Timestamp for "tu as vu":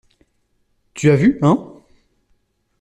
0.95-1.37